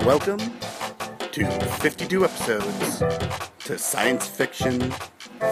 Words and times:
Welcome 0.00 0.40
to 1.30 1.46
52 1.78 2.24
episodes 2.24 2.98
to 3.60 3.78
science 3.78 4.26
fiction 4.26 4.92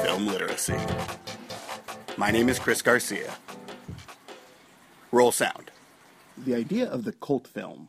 film 0.03 0.27
literacy. 0.27 0.75
My 2.17 2.33
name 2.33 2.49
is 2.49 2.59
Chris 2.59 2.83
Garcia. 2.83 3.37
Roll 5.13 5.31
sound. 5.31 5.71
The 6.37 6.57
idea 6.57 6.91
of 6.91 7.05
the 7.05 7.13
cult 7.13 7.47
film 7.47 7.89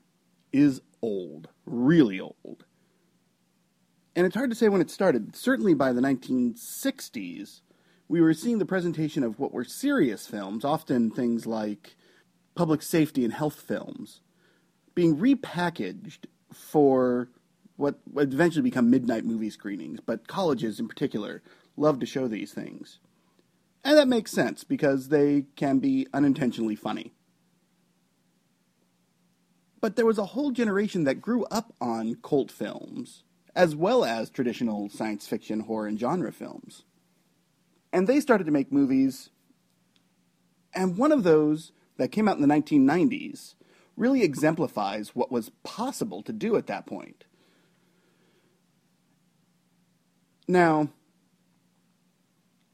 is 0.54 0.84
old, 1.02 1.49
really 1.65 2.20
old. 2.20 2.65
And 4.15 4.27
it's 4.27 4.36
hard 4.36 4.52
to 4.52 4.55
say 4.55 4.70
when 4.70 4.81
it 4.81 4.91
started. 4.91 5.36
Certainly 5.36 5.73
by 5.73 5.91
the 5.91 6.02
1960s, 6.02 7.61
we 8.07 8.21
were 8.21 8.36
seeing 8.36 8.59
the 8.59 8.65
presentation 8.65 9.23
of 9.23 9.39
what 9.39 9.54
were 9.54 9.63
serious 9.63 10.27
films, 10.27 10.63
often 10.63 11.09
things 11.09 11.47
like 11.47 11.95
public 12.57 12.81
safety 12.81 13.23
and 13.23 13.33
health 13.33 13.61
films, 13.61 14.19
being 14.95 15.15
repackaged 15.17 16.25
for 16.52 17.29
what 17.77 17.99
would 18.11 18.34
eventually 18.34 18.63
become 18.63 18.89
midnight 18.89 19.23
movie 19.23 19.52
screenings, 19.52 19.99
but 20.05 20.27
colleges 20.27 20.79
in 20.79 20.88
particular 20.88 21.43
love 21.77 21.99
to 21.99 22.05
show 22.05 22.27
these 22.27 22.51
things. 22.51 22.99
And 23.84 23.98
that 23.98 24.07
makes 24.07 24.31
sense 24.31 24.63
because 24.63 25.09
they 25.09 25.45
can 25.55 25.79
be 25.79 26.07
unintentionally 26.13 26.75
funny. 26.75 27.13
But 29.79 29.95
there 29.95 30.05
was 30.05 30.17
a 30.17 30.26
whole 30.26 30.51
generation 30.51 31.03
that 31.03 31.21
grew 31.21 31.45
up 31.45 31.73
on 31.79 32.15
cult 32.23 32.51
films, 32.51 33.23
as 33.55 33.76
well 33.76 34.03
as 34.03 34.31
traditional 34.31 34.89
science 34.89 35.27
fiction, 35.27 35.62
horror, 35.62 35.85
and 35.85 35.99
genre 35.99 36.34
films. 36.34 36.84
And 37.93 38.07
they 38.07 38.20
started 38.20 38.45
to 38.45 38.51
make 38.51 38.71
movies, 38.71 39.29
and 40.73 40.98
one 40.98 41.12
of 41.12 41.23
those 41.23 41.71
that 41.97 42.11
came 42.11 42.27
out 42.27 42.37
in 42.37 42.47
the 42.47 42.53
1990s 42.53 43.55
really 43.95 44.23
exemplifies 44.23 45.15
what 45.15 45.31
was 45.31 45.49
possible 45.63 46.21
to 46.21 46.31
do 46.31 46.55
at 46.55 46.67
that 46.67 46.85
point. 46.85 47.26
Now, 50.48 50.89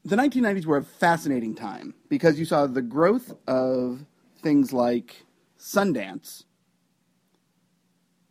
the 0.04 0.16
1990s 0.16 0.66
were 0.66 0.76
a 0.76 0.84
fascinating 0.84 1.54
time 1.54 1.94
because 2.08 2.38
you 2.38 2.44
saw 2.44 2.66
the 2.66 2.82
growth 2.82 3.32
of 3.46 4.04
things 4.40 4.72
like 4.72 5.24
Sundance, 5.58 6.44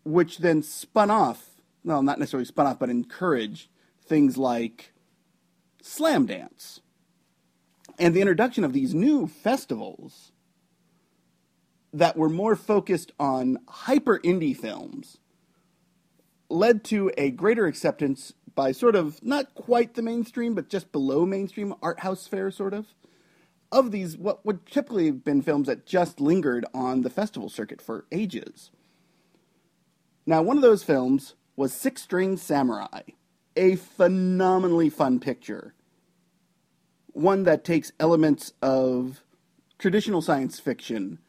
which 0.05 0.37
then 0.37 0.61
spun 0.61 1.09
off, 1.09 1.49
well, 1.83 2.03
not 2.03 2.19
necessarily 2.19 2.45
spun 2.45 2.67
off, 2.67 2.77
but 2.77 2.91
encouraged 2.91 3.69
things 4.05 4.37
like 4.37 4.93
Slam 5.81 6.27
Dance. 6.27 6.79
And 7.97 8.13
the 8.13 8.21
introduction 8.21 8.63
of 8.63 8.73
these 8.73 8.93
new 8.93 9.27
festivals 9.27 10.32
that 11.93 12.17
were 12.17 12.29
more 12.29 12.55
focused 12.55 13.11
on 13.19 13.59
hyper 13.67 14.19
indie 14.19 14.57
films 14.57 15.19
led 16.49 16.83
to 16.83 17.11
a 17.17 17.31
greater 17.31 17.67
acceptance 17.67 18.33
by 18.55 18.71
sort 18.71 18.95
of 18.95 19.23
not 19.23 19.53
quite 19.55 19.93
the 19.93 20.01
mainstream, 20.01 20.53
but 20.53 20.69
just 20.69 20.91
below 20.91 21.25
mainstream 21.25 21.73
art 21.81 21.99
house 22.01 22.27
fare, 22.27 22.51
sort 22.51 22.73
of, 22.73 22.87
of 23.71 23.91
these 23.91 24.17
what 24.17 24.45
would 24.45 24.65
typically 24.65 25.07
have 25.07 25.23
been 25.23 25.41
films 25.41 25.67
that 25.67 25.85
just 25.85 26.19
lingered 26.19 26.65
on 26.73 27.01
the 27.01 27.09
festival 27.09 27.49
circuit 27.49 27.81
for 27.81 28.05
ages. 28.11 28.69
Now, 30.25 30.41
one 30.41 30.57
of 30.57 30.63
those 30.63 30.83
films 30.83 31.33
was 31.55 31.73
Six 31.73 32.01
String 32.01 32.37
Samurai, 32.37 33.01
a 33.55 33.75
phenomenally 33.75 34.89
fun 34.89 35.19
picture. 35.19 35.73
One 37.07 37.43
that 37.43 37.63
takes 37.63 37.91
elements 37.99 38.53
of 38.61 39.23
traditional 39.77 40.21
science 40.21 40.59
fiction 40.59 41.19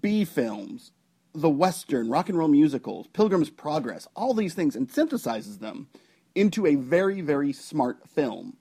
B 0.00 0.24
films, 0.24 0.92
the 1.34 1.48
Western, 1.48 2.10
rock 2.10 2.28
and 2.28 2.38
roll 2.38 2.48
musicals, 2.48 3.06
Pilgrim's 3.12 3.50
Progress, 3.50 4.08
all 4.14 4.34
these 4.34 4.54
things, 4.54 4.76
and 4.76 4.88
synthesizes 4.88 5.60
them 5.60 5.88
into 6.34 6.66
a 6.66 6.74
very, 6.74 7.20
very 7.20 7.52
smart 7.52 8.08
film. 8.08 8.56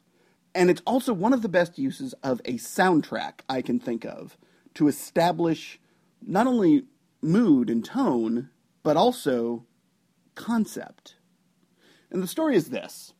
And 0.55 0.69
it's 0.69 0.81
also 0.85 1.13
one 1.13 1.33
of 1.33 1.41
the 1.41 1.49
best 1.49 1.77
uses 1.77 2.13
of 2.23 2.41
a 2.45 2.53
soundtrack 2.53 3.41
I 3.47 3.61
can 3.61 3.79
think 3.79 4.05
of 4.05 4.38
to 4.75 4.88
establish 4.88 5.79
not 6.25 6.47
only 6.47 6.83
mood 7.21 7.69
and 7.69 7.83
tone, 7.83 8.49
but 8.83 8.97
also 8.97 9.65
concept. 10.35 11.15
And 12.11 12.23
the 12.23 12.27
story 12.27 12.55
is 12.55 12.69
this 12.69 13.13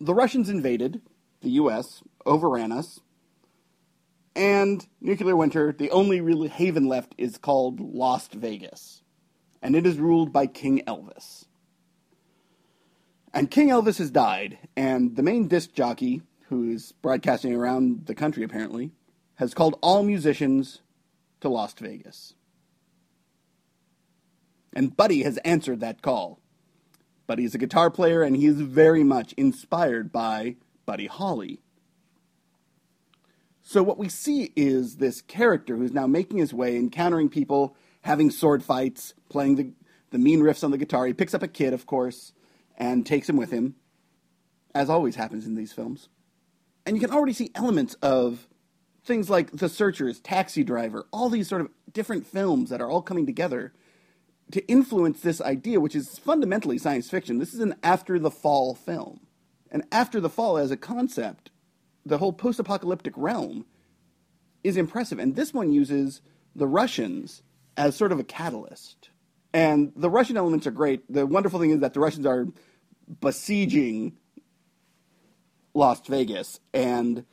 the 0.00 0.14
Russians 0.14 0.50
invaded 0.50 1.00
the 1.40 1.50
US, 1.50 2.02
overran 2.26 2.72
us, 2.72 3.00
and 4.34 4.86
Nuclear 5.00 5.36
Winter, 5.36 5.72
the 5.72 5.90
only 5.90 6.20
real 6.20 6.48
haven 6.48 6.86
left 6.86 7.14
is 7.16 7.38
called 7.38 7.80
Lost 7.80 8.32
Vegas, 8.32 9.02
and 9.62 9.76
it 9.76 9.86
is 9.86 9.98
ruled 9.98 10.32
by 10.32 10.46
King 10.46 10.82
Elvis. 10.86 11.44
And 13.32 13.50
King 13.50 13.68
Elvis 13.68 13.98
has 13.98 14.10
died, 14.10 14.58
and 14.76 15.16
the 15.16 15.22
main 15.22 15.48
disc 15.48 15.72
jockey, 15.72 16.22
who 16.48 16.70
is 16.70 16.92
broadcasting 17.02 17.54
around 17.54 18.06
the 18.06 18.14
country 18.14 18.44
apparently, 18.44 18.92
has 19.36 19.54
called 19.54 19.78
all 19.82 20.02
musicians 20.02 20.82
to 21.40 21.48
Lost 21.48 21.78
Vegas. 21.80 22.34
And 24.72 24.96
Buddy 24.96 25.22
has 25.22 25.38
answered 25.38 25.80
that 25.80 26.02
call. 26.02 26.40
Buddy 27.26 27.44
is 27.44 27.54
a 27.54 27.58
guitar 27.58 27.90
player, 27.90 28.22
and 28.22 28.36
he 28.36 28.46
is 28.46 28.60
very 28.60 29.02
much 29.02 29.32
inspired 29.34 30.12
by 30.12 30.56
Buddy 30.86 31.06
Holly, 31.06 31.60
so 33.66 33.82
what 33.82 33.96
we 33.96 34.10
see 34.10 34.52
is 34.54 34.96
this 34.96 35.22
character 35.22 35.76
who's 35.76 35.92
now 35.92 36.06
making 36.06 36.36
his 36.36 36.52
way, 36.52 36.76
encountering 36.76 37.30
people, 37.30 37.74
having 38.02 38.30
sword 38.30 38.62
fights, 38.62 39.14
playing 39.30 39.56
the, 39.56 39.72
the 40.10 40.18
mean 40.18 40.40
riffs 40.40 40.62
on 40.62 40.70
the 40.70 40.76
guitar. 40.76 41.06
He 41.06 41.14
picks 41.14 41.32
up 41.32 41.42
a 41.42 41.48
kid, 41.48 41.72
of 41.72 41.86
course, 41.86 42.34
and 42.76 43.06
takes 43.06 43.26
him 43.26 43.38
with 43.38 43.50
him, 43.50 43.76
as 44.74 44.90
always 44.90 45.16
happens 45.16 45.46
in 45.46 45.54
these 45.54 45.72
films. 45.72 46.10
And 46.84 46.94
you 46.94 47.00
can 47.00 47.10
already 47.10 47.32
see 47.32 47.50
elements 47.54 47.94
of 48.02 48.46
things 49.02 49.30
like 49.30 49.50
The 49.52 49.70
Searchers, 49.70 50.20
Taxi 50.20 50.62
Driver, 50.62 51.06
all 51.10 51.30
these 51.30 51.48
sort 51.48 51.62
of 51.62 51.70
different 51.90 52.26
films 52.26 52.68
that 52.68 52.82
are 52.82 52.90
all 52.90 53.02
coming 53.02 53.24
together 53.24 53.72
to 54.52 54.66
influence 54.68 55.20
this 55.20 55.40
idea, 55.40 55.80
which 55.80 55.96
is 55.96 56.18
fundamentally 56.18 56.76
science 56.76 57.08
fiction. 57.08 57.38
This 57.38 57.54
is 57.54 57.60
an 57.60 57.76
after 57.82 58.18
the 58.18 58.30
fall 58.30 58.74
film. 58.74 59.20
And 59.70 59.84
after 59.90 60.20
the 60.20 60.28
fall 60.28 60.58
as 60.58 60.70
a 60.70 60.76
concept 60.76 61.48
the 62.06 62.18
whole 62.18 62.32
post-apocalyptic 62.32 63.14
realm 63.16 63.66
is 64.62 64.76
impressive, 64.76 65.18
and 65.18 65.36
this 65.36 65.52
one 65.52 65.72
uses 65.72 66.20
the 66.54 66.66
Russians 66.66 67.42
as 67.76 67.96
sort 67.96 68.12
of 68.12 68.18
a 68.18 68.24
catalyst. 68.24 69.10
And 69.52 69.92
the 69.94 70.10
Russian 70.10 70.36
elements 70.36 70.66
are 70.66 70.72
great. 70.72 71.10
The 71.12 71.26
wonderful 71.26 71.60
thing 71.60 71.70
is 71.70 71.80
that 71.80 71.94
the 71.94 72.00
Russians 72.00 72.26
are 72.26 72.46
besieging 73.20 74.16
Las 75.74 76.00
Vegas, 76.06 76.60
and 76.72 77.24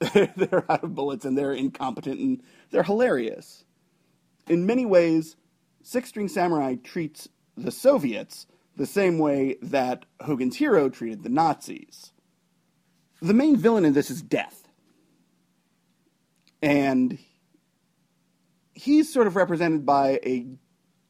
they're 0.14 0.70
out 0.70 0.84
of 0.84 0.94
bullets, 0.94 1.24
and 1.24 1.36
they're 1.36 1.52
incompetent, 1.52 2.20
and 2.20 2.42
they're 2.70 2.82
hilarious. 2.82 3.64
In 4.48 4.66
many 4.66 4.84
ways, 4.84 5.36
Six 5.82 6.08
String 6.08 6.28
Samurai 6.28 6.76
treats 6.76 7.28
the 7.56 7.70
Soviets 7.70 8.46
the 8.76 8.86
same 8.86 9.18
way 9.18 9.56
that 9.62 10.06
Hogan's 10.22 10.56
Hero 10.56 10.88
treated 10.88 11.22
the 11.22 11.28
Nazis 11.28 12.12
the 13.24 13.34
main 13.34 13.56
villain 13.56 13.86
in 13.86 13.94
this 13.94 14.10
is 14.10 14.20
Death. 14.20 14.68
And 16.62 17.18
he's 18.74 19.12
sort 19.12 19.26
of 19.26 19.34
represented 19.34 19.86
by 19.86 20.20
a, 20.24 20.46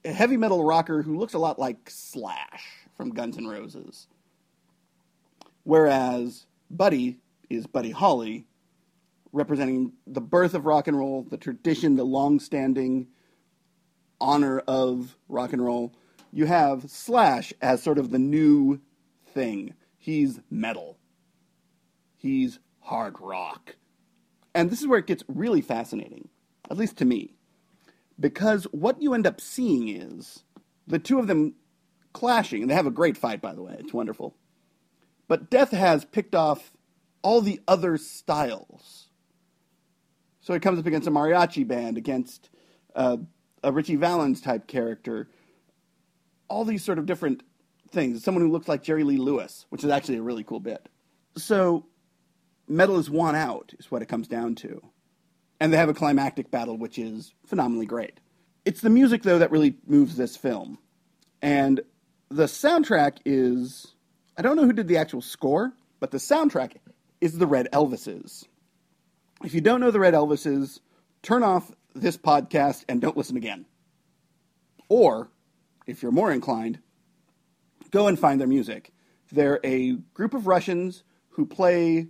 a 0.05 0.13
heavy 0.13 0.37
metal 0.37 0.65
rocker 0.65 1.03
who 1.03 1.19
looks 1.19 1.35
a 1.35 1.39
lot 1.39 1.59
like 1.59 1.91
Slash 1.91 2.65
from 2.97 3.11
Guns 3.11 3.37
N' 3.37 3.49
Roses. 3.49 4.07
Whereas 5.65 6.47
Buddy 6.71 7.19
is 7.51 7.67
Buddy 7.67 7.91
Holly, 7.91 8.47
representing 9.33 9.93
the 10.07 10.21
birth 10.21 10.55
of 10.55 10.67
rock 10.67 10.87
and 10.87 10.97
roll, 10.97 11.23
the 11.29 11.37
tradition, 11.37 11.97
the 11.97 12.05
long 12.05 12.39
standing 12.39 13.09
honor 14.21 14.61
of 14.61 15.17
rock 15.29 15.53
and 15.53 15.65
roll. 15.65 15.93
You 16.33 16.47
have 16.47 16.89
Slash 16.89 17.53
as 17.61 17.83
sort 17.83 17.99
of 17.99 18.11
the 18.11 18.19
new 18.21 18.81
thing. 19.33 19.75
He's 19.99 20.41
metal. 20.49 20.99
He's 22.25 22.59
hard 22.81 23.21
rock. 23.21 23.77
And 24.55 24.71
this 24.71 24.81
is 24.81 24.87
where 24.87 24.99
it 24.99 25.07
gets 25.07 25.23
really 25.29 25.61
fascinating, 25.61 26.31
at 26.71 26.79
least 26.79 26.97
to 26.97 27.05
me. 27.05 27.35
Because 28.19 28.65
what 28.73 29.03
you 29.03 29.13
end 29.13 29.27
up 29.27 29.43
seeing 29.43 29.89
is 29.91 30.43
the 30.87 30.99
two 30.99 31.19
of 31.19 31.27
them 31.27 31.53
clashing, 32.15 32.63
and 32.63 32.71
they 32.71 32.75
have 32.75 32.87
a 32.87 32.91
great 32.91 33.19
fight, 33.19 33.43
by 33.43 33.53
the 33.53 33.63
way. 33.63 33.77
It's 33.79 33.93
wonderful. 33.93 34.35
But 35.29 35.51
Death 35.51 35.73
has 35.73 36.07
picked 36.07 36.35
off 36.35 36.73
all 37.21 37.43
the 37.43 37.61
other 37.69 37.99
styles. 37.99 39.11
So 40.41 40.55
he 40.55 40.61
comes 40.61 40.79
up 40.79 40.87
against 40.87 41.09
a 41.09 41.11
mariachi 41.11 41.69
band, 41.69 41.99
against 41.99 42.49
uh, 42.95 43.19
a 43.63 43.71
Ritchie 43.71 43.97
Valens 43.97 44.41
type 44.41 44.67
character, 44.67 45.29
all 46.49 46.65
these 46.65 46.83
sort 46.83 46.99
of 46.99 47.05
different 47.05 47.43
things. 47.91 48.25
Someone 48.25 48.43
who 48.43 48.51
looks 48.51 48.67
like 48.67 48.83
Jerry 48.83 49.05
Lee 49.05 49.19
Lewis, 49.19 49.67
which 49.69 49.85
is 49.85 49.91
actually 49.91 50.17
a 50.17 50.23
really 50.23 50.43
cool 50.43 50.61
bit. 50.61 50.89
So 51.37 51.85
metal 52.69 52.99
is 52.99 53.11
won 53.11 53.35
out, 53.35 53.73
is 53.79 53.91
what 53.91 54.03
it 54.03 54.09
comes 54.09 54.29
down 54.29 54.55
to. 54.57 54.81
And 55.61 55.73
they 55.73 55.77
have 55.77 55.89
a 55.89 55.95
climactic 55.95 56.51
battle, 56.51 56.77
which 56.77 56.99
is 56.99 57.33
phenomenally 57.47 57.87
great. 57.87 58.21
It's 58.65 58.81
the 58.81 58.91
music, 58.91 59.23
though, 59.23 59.39
that 59.39 59.51
really 59.51 59.77
moves 59.87 60.17
this 60.17 60.37
film. 60.37 60.79
And 61.43 61.81
the 62.31 62.45
soundtrack 62.45 63.19
is 63.25 63.95
I 64.37 64.43
don't 64.43 64.57
know 64.57 64.65
who 64.65 64.73
did 64.73 64.89
the 64.89 64.97
actual 64.97 65.23
score, 65.23 65.73
but 66.01 66.11
the 66.11 66.19
soundtrack 66.19 66.77
is 67.21 67.39
the 67.39 67.47
Red 67.47 67.69
Elvises. 67.73 68.45
If 69.45 69.55
you 69.55 69.61
don't 69.61 69.81
know 69.81 69.93
the 69.93 70.01
Red 70.01 70.15
Elvises, 70.15 70.81
turn 71.23 71.45
off 71.45 71.71
this 71.95 72.17
podcast 72.17 72.85
and 72.89 73.01
don't 73.01 73.17
listen 73.17 73.37
again. 73.37 73.67
Or, 74.89 75.31
if 75.87 76.03
you're 76.03 76.13
more 76.13 76.33
inclined, 76.33 76.81
go 77.91 78.09
and 78.09 78.19
find 78.19 78.41
their 78.41 78.49
music. 78.49 78.93
They're 79.31 79.61
a 79.63 79.93
group 80.15 80.35
of 80.35 80.47
Russians 80.47 81.05
who 81.31 81.47
play 81.47 82.09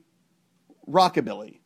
rockabilly. 0.88 1.58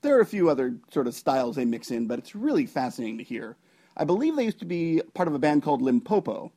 There 0.00 0.16
are 0.16 0.20
a 0.20 0.26
few 0.26 0.48
other 0.48 0.76
sort 0.92 1.06
of 1.06 1.14
styles 1.14 1.56
they 1.56 1.64
mix 1.64 1.90
in, 1.90 2.06
but 2.06 2.18
it's 2.18 2.34
really 2.34 2.66
fascinating 2.66 3.18
to 3.18 3.24
hear. 3.24 3.56
I 3.96 4.04
believe 4.04 4.36
they 4.36 4.44
used 4.44 4.60
to 4.60 4.64
be 4.64 5.02
part 5.14 5.28
of 5.28 5.34
a 5.34 5.38
band 5.38 5.62
called 5.62 5.82
Limpopo, 5.82 6.52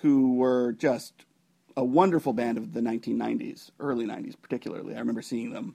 who 0.00 0.36
were 0.36 0.72
just 0.72 1.26
a 1.76 1.84
wonderful 1.84 2.32
band 2.32 2.56
of 2.56 2.72
the 2.72 2.80
1990s, 2.80 3.70
early 3.80 4.06
90s 4.06 4.34
particularly. 4.40 4.94
I 4.94 4.98
remember 4.98 5.22
seeing 5.22 5.52
them 5.52 5.74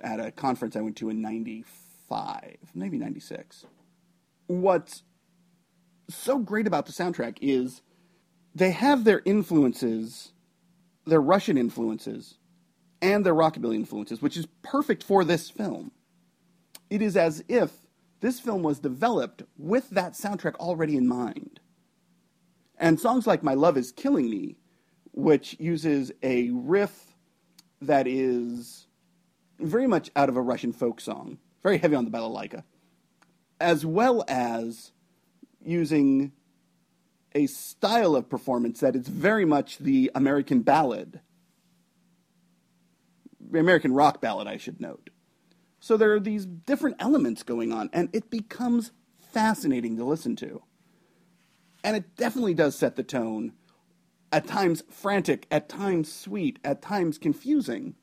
at 0.00 0.20
a 0.20 0.30
conference 0.30 0.76
I 0.76 0.80
went 0.80 0.96
to 0.96 1.10
in 1.10 1.20
95, 1.20 2.56
maybe 2.74 2.98
96. 2.98 3.66
What's 4.46 5.02
so 6.08 6.38
great 6.38 6.66
about 6.66 6.86
the 6.86 6.92
soundtrack 6.92 7.38
is 7.40 7.82
they 8.54 8.70
have 8.70 9.04
their 9.04 9.22
influences, 9.24 10.32
their 11.06 11.20
Russian 11.20 11.58
influences, 11.58 12.38
and 13.04 13.24
their 13.24 13.34
rockabilly 13.34 13.76
influences, 13.76 14.20
which 14.22 14.36
is 14.36 14.46
perfect 14.62 15.02
for 15.02 15.24
this 15.24 15.50
film. 15.50 15.92
It 16.90 17.02
is 17.02 17.16
as 17.16 17.44
if 17.48 17.70
this 18.20 18.40
film 18.40 18.62
was 18.62 18.78
developed 18.78 19.42
with 19.58 19.90
that 19.90 20.14
soundtrack 20.14 20.54
already 20.56 20.96
in 20.96 21.06
mind. 21.06 21.60
And 22.78 22.98
songs 22.98 23.26
like 23.26 23.42
My 23.42 23.54
Love 23.54 23.76
Is 23.76 23.92
Killing 23.92 24.28
Me 24.30 24.56
which 25.14 25.56
uses 25.60 26.10
a 26.22 26.50
riff 26.50 27.14
that 27.80 28.06
is 28.06 28.88
very 29.60 29.86
much 29.86 30.10
out 30.16 30.28
of 30.28 30.36
a 30.36 30.40
Russian 30.40 30.72
folk 30.72 31.00
song, 31.00 31.38
very 31.62 31.78
heavy 31.78 31.94
on 31.94 32.04
the 32.04 32.10
balalaika, 32.10 32.64
as 33.60 33.86
well 33.86 34.24
as 34.26 34.90
using 35.64 36.32
a 37.34 37.46
style 37.46 38.16
of 38.16 38.28
performance 38.28 38.80
that 38.80 38.96
is 38.96 39.06
very 39.06 39.44
much 39.44 39.78
the 39.78 40.10
American 40.14 40.62
ballad, 40.62 41.20
American 43.52 43.92
rock 43.92 44.20
ballad, 44.20 44.46
I 44.46 44.56
should 44.56 44.80
note. 44.80 45.10
So 45.80 45.96
there 45.96 46.12
are 46.12 46.20
these 46.20 46.46
different 46.46 46.96
elements 46.98 47.42
going 47.42 47.72
on, 47.72 47.90
and 47.92 48.08
it 48.12 48.30
becomes 48.30 48.92
fascinating 49.32 49.96
to 49.96 50.04
listen 50.04 50.36
to. 50.36 50.62
And 51.82 51.96
it 51.96 52.16
definitely 52.16 52.54
does 52.54 52.76
set 52.76 52.96
the 52.96 53.02
tone 53.02 53.52
at 54.32 54.46
times 54.46 54.82
frantic, 54.90 55.46
at 55.50 55.68
times 55.68 56.10
sweet, 56.10 56.58
at 56.64 56.80
times 56.80 57.18
confusing. 57.18 57.94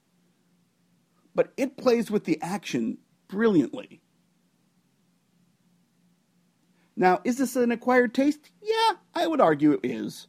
But 1.33 1.53
it 1.57 1.77
plays 1.77 2.11
with 2.11 2.25
the 2.25 2.39
action 2.41 2.99
brilliantly. 3.27 4.01
Now, 6.95 7.19
is 7.23 7.37
this 7.37 7.55
an 7.55 7.71
acquired 7.71 8.13
taste? 8.13 8.51
Yeah, 8.61 8.93
I 9.15 9.25
would 9.25 9.41
argue 9.41 9.71
it 9.71 9.79
is. 9.83 10.27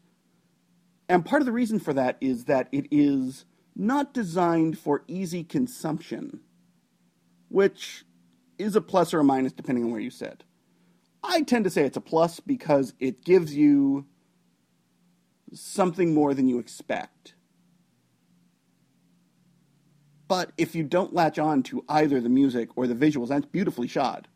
And 1.09 1.25
part 1.25 1.43
of 1.43 1.47
the 1.47 1.53
reason 1.53 1.79
for 1.79 1.93
that 1.93 2.17
is 2.21 2.45
that 2.45 2.69
it 2.73 2.87
is 2.91 3.45
not 3.75 4.15
designed 4.15 4.79
for 4.79 5.05
easy 5.09 5.45
consumption, 5.45 6.41
which 7.49 8.05
is 8.59 8.77
a 8.77 8.81
plus 8.81 9.15
or 9.15 9.21
a 9.21 9.25
minus 9.25 9.53
depending 9.53 9.85
on 9.85 9.91
where 9.91 10.01
you 10.01 10.11
sit. 10.11 10.45
I 11.25 11.43
tend 11.43 11.65
to 11.65 11.71
say 11.71 11.85
it's 11.85 11.97
a 11.97 12.01
plus 12.01 12.41
because 12.41 12.95
it 12.99 13.25
gives 13.25 13.55
you 13.55 14.07
something 15.53 16.15
more 16.15 16.35
than 16.35 16.49
you 16.49 16.59
expect. 16.59 17.35
But 20.29 20.53
if 20.57 20.75
you 20.75 20.83
don't 20.83 21.15
latch 21.15 21.39
on 21.39 21.63
to 21.65 21.85
either 21.89 22.21
the 22.21 22.29
music 22.29 22.71
or 22.77 22.87
the 22.87 22.95
visuals, 22.95 23.29
that's 23.29 23.47
beautifully 23.47 23.87
shot, 23.87 24.29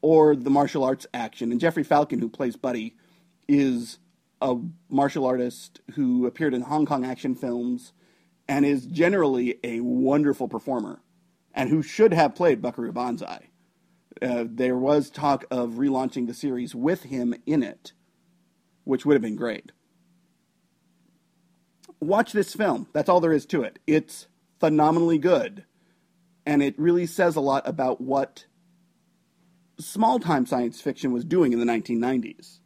or 0.00 0.34
the 0.34 0.50
martial 0.50 0.82
arts 0.82 1.06
action, 1.12 1.52
and 1.52 1.60
Jeffrey 1.60 1.84
Falcon, 1.84 2.20
who 2.20 2.28
plays 2.28 2.56
Buddy, 2.56 2.96
is 3.46 3.98
a 4.40 4.56
martial 4.88 5.26
artist 5.26 5.80
who 5.94 6.26
appeared 6.26 6.54
in 6.54 6.62
Hong 6.62 6.86
Kong 6.86 7.04
action 7.04 7.34
films 7.34 7.92
and 8.48 8.64
is 8.64 8.86
generally 8.86 9.58
a 9.64 9.80
wonderful 9.80 10.48
performer 10.48 11.00
and 11.54 11.70
who 11.70 11.82
should 11.82 12.12
have 12.12 12.34
played 12.34 12.60
Buckaroo 12.60 12.92
Banzai. 12.92 13.50
Uh, 14.22 14.44
there 14.46 14.76
was 14.76 15.10
talk 15.10 15.44
of 15.50 15.72
relaunching 15.72 16.26
the 16.26 16.34
series 16.34 16.74
with 16.74 17.04
him 17.04 17.34
in 17.46 17.62
it, 17.62 17.92
which 18.84 19.04
would 19.04 19.14
have 19.14 19.22
been 19.22 19.36
great 19.36 19.72
watch 22.04 22.32
this 22.32 22.54
film. 22.54 22.86
That's 22.92 23.08
all 23.08 23.20
there 23.20 23.32
is 23.32 23.46
to 23.46 23.62
it. 23.62 23.78
It's 23.86 24.28
phenomenally 24.60 25.18
good. 25.18 25.64
And 26.46 26.62
it 26.62 26.78
really 26.78 27.06
says 27.06 27.36
a 27.36 27.40
lot 27.40 27.66
about 27.66 28.00
what 28.00 28.44
small 29.78 30.20
time 30.20 30.46
science 30.46 30.80
fiction 30.80 31.12
was 31.12 31.24
doing 31.24 31.52
in 31.52 31.58
the 31.58 31.66
1990s. 31.66 32.58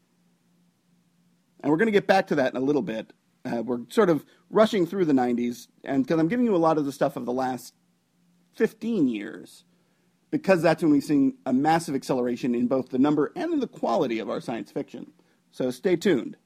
And 1.61 1.71
we're 1.71 1.79
going 1.79 1.87
to 1.87 1.93
get 1.93 2.07
back 2.07 2.27
to 2.29 2.35
that 2.37 2.53
in 2.53 2.61
a 2.61 2.65
little 2.65 2.83
bit. 2.83 3.13
Uh, 3.49 3.63
we're 3.63 3.81
sort 3.89 4.11
of 4.11 4.25
rushing 4.51 4.87
through 4.87 5.05
the 5.05 5.13
90s, 5.13 5.69
and 5.85 6.05
because 6.05 6.21
I'm 6.21 6.29
giving 6.29 6.47
you 6.47 6.55
a 6.55 6.59
lot 6.59 6.79
of 6.79 6.85
the 6.85 6.93
stuff 6.93 7.17
of 7.17 7.25
the 7.25 7.33
last 7.33 7.75
15 8.57 9.09
years, 9.09 9.65
because 10.31 10.63
that's 10.63 10.83
when 10.83 10.93
we've 10.93 11.05
seen 11.05 11.39
a 11.47 11.53
massive 11.53 11.95
acceleration 11.95 12.55
in 12.55 12.67
both 12.67 12.91
the 12.91 12.99
number 12.99 13.33
and 13.37 13.53
in 13.53 13.61
the 13.61 13.69
quality 13.69 14.19
of 14.19 14.29
our 14.29 14.41
science 14.41 14.71
fiction. 14.71 15.13
So 15.53 15.71
stay 15.71 15.97
tuned. 15.97 16.37